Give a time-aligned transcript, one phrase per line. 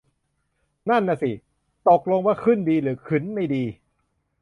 [0.89, 1.31] นั่นน่ะสิ
[1.87, 3.63] ตกลงว่าขึ้นดีหรือขึนไม่ดี